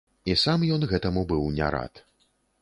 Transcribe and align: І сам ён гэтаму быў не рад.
І 0.33 0.35
сам 0.43 0.63
ён 0.77 0.87
гэтаму 0.93 1.21
быў 1.33 1.45
не 1.61 1.69
рад. 1.77 2.03